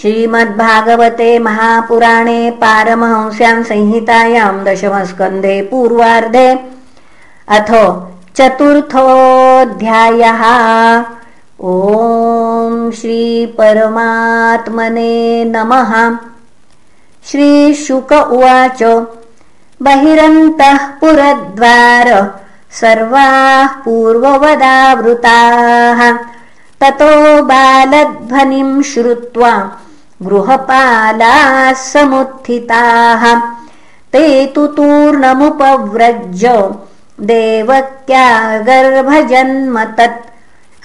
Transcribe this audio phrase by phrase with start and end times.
[0.00, 6.48] श्रीमद्भागवते महापुराणे पारमहंस्यां संहितायां दशमस्कन्धे पूर्वार्धे
[7.56, 7.70] अथ
[8.36, 10.42] चतुर्थोऽध्यायः।
[11.72, 13.84] ॐ श्रीपरमात्मने
[15.44, 15.92] नमः।
[17.30, 18.82] श्रीशुक उवाच
[19.82, 22.08] बहिरन्तः पुरद्वार
[22.80, 26.00] सर्वाः पूर्ववदावृताः।
[26.80, 27.12] ततो
[27.42, 29.52] बालध्वनिं श्रुत्वा
[30.22, 33.22] गृहपालाः समुत्थिताः
[34.12, 36.44] ते तु तूर्णमुपव्रज
[38.68, 40.26] गर्भजन्म तत्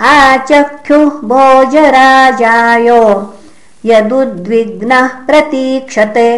[0.00, 2.88] आचख्युः भोजराजाय
[3.90, 6.28] यदुद्विग्नः प्रतीक्षते।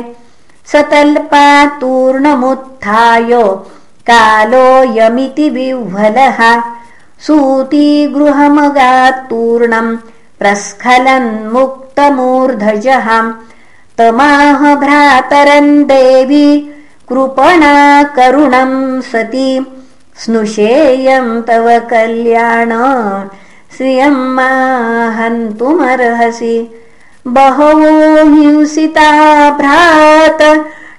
[0.72, 3.32] सतल्पातूर्णमुत्थाय
[4.10, 6.40] कालोऽयमिति विह्वलः।
[7.26, 9.92] सूतीगृहमगात्तूर्णम्
[11.98, 13.08] प्रस्खलन्मुक्तमूर्धजः
[13.98, 16.48] तमाह भ्रातरन् देवी
[17.08, 19.50] कृपणा करुणम् सती।
[20.24, 22.70] स्नुषेयम् तव कल्याण
[23.76, 26.56] श्रियम् माहन्तुमर्हसि
[27.26, 27.94] बहवो
[28.34, 29.10] हिंसिता
[29.50, 30.40] भ्रात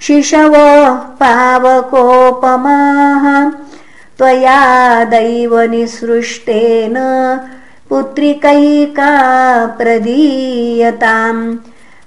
[0.01, 3.25] शिशवः पावकोपमाः
[4.17, 4.59] त्वया
[5.13, 6.97] दैवनिसृष्टेन
[7.89, 11.57] पुत्रिकैका प्रदीयताम्।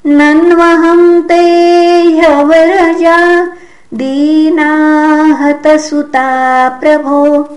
[0.06, 3.48] नन्वहं ते ह्यवरजा
[3.94, 7.48] दीनाहतसुता प्रभो।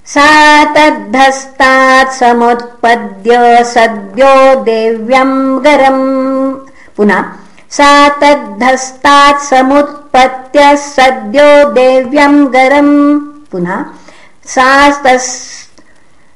[0.08, 0.28] सा
[0.74, 6.54] तद्धस्तात् समुत्पद्य सद्यो देव्यम् गरम्।
[6.96, 7.24] पुनः
[7.70, 13.20] सा तद्धस्तात् समुत्पत्य सद्यो देव्यम् गरम्।
[13.52, 13.84] पुनः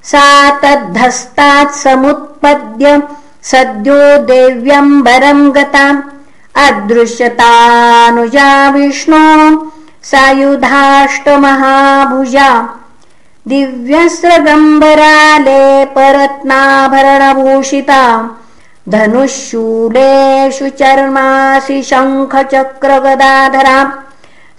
[0.04, 3.02] सा तद्धस्तात् समुत्पद्य
[3.42, 6.02] सद्यो देव्यम् वरम् गताम्
[6.66, 9.24] अदृश्यतानुजा विष्णो
[10.02, 10.88] सायुधाष्टमहाभुजा
[13.50, 15.62] दिव्यस्रगम्बराले
[15.94, 18.02] परत्नाभरणभूषिता
[18.92, 23.78] धनुःशूलेषु चर्मासि शङ्खचक्रगदाधरा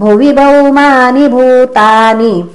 [0.00, 2.50] भुवि भौमानि भूतानि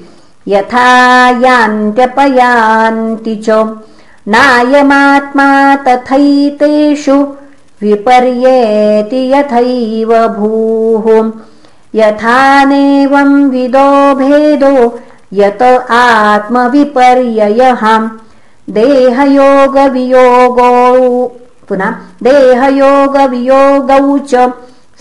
[0.47, 3.77] यथा यान्त्यपयान्ति च।
[4.27, 7.27] नायमात्मा तथैतेषु
[7.81, 11.31] विपर्येति यथैव भूः।
[11.95, 14.99] यथानेवं विदो भेदो
[15.33, 18.09] यत आत्मविपर्ययः
[18.69, 20.65] देहयोगवियोगौ।
[21.69, 24.53] पुनः देहयोगवियोगौ च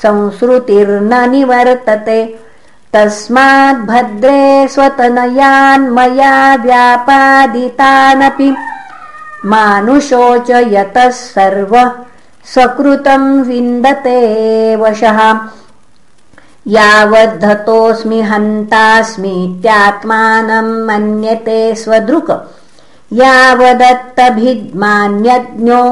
[0.02, 2.38] संसृतिर्न निवर्तते।
[2.92, 8.56] तस्माद्भद्रे स्वतनयान्मया व्यापादितानपि।
[9.44, 11.90] मानुषोच यतः सर्व
[12.44, 15.38] सकृतं विन्दते वशः।
[16.66, 22.30] यावद्धतोऽस्मि हन्तास्मीत्यात्मानं मन्यते स्वदृक्
[23.20, 25.82] यावदत्तभिद्मान्यज्ञो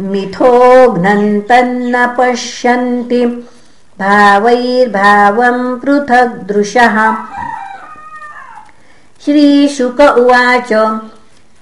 [0.00, 3.26] मिथो घ्नन्तन्न पश्यन्ति
[4.00, 7.16] भावैर्भावम् पृथग्दृशः।
[9.24, 10.68] श्रीशुक उवाच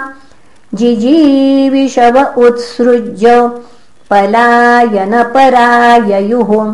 [0.73, 3.51] जिजीविषव उत्सृज्य
[4.09, 6.73] पलायनपराययुः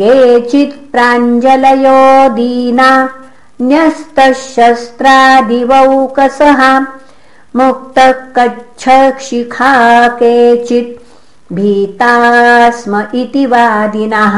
[0.00, 2.02] केचित् प्राञ्जलयो
[2.34, 2.90] दीना
[3.62, 6.60] न्यस्तशस्त्रादिवौकसः
[8.36, 9.72] कच्छशिखा
[10.20, 10.96] केचित्
[11.54, 12.12] भीता
[12.70, 14.36] स्म इति वादिनः।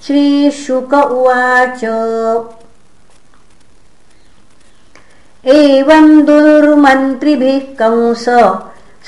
[0.06, 1.84] श्रीशुक उवाच
[5.46, 8.26] एवम् दुर्मन्त्रिभिः कंस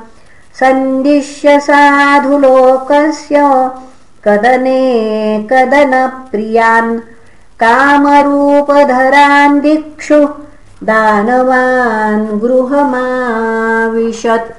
[0.60, 3.70] सन्दिश्य साधुलोकस्य
[4.24, 4.82] कदने
[5.52, 7.00] कदनप्रियान्।
[7.62, 10.28] कामरूपधरान् दिक्षु
[10.82, 14.57] दानवान् गृहमाविशत्